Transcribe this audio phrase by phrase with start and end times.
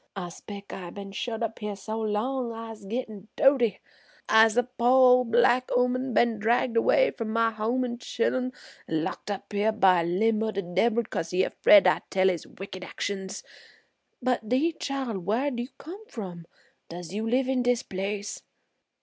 [0.15, 3.77] I 'spec' I been shut up her so long I'se gittin' doaty.
[4.27, 8.51] I'se a po' ol'black 'ooman, been dragged 'way from my home an' chillun
[8.87, 12.29] an' locked up here by a limb o' de debbil 'cause he's 'fraid I tell
[12.29, 13.43] his wicked actions.
[14.23, 16.47] But 'deed chile, whar'd you come from?
[16.89, 18.41] Does you live in dis place?"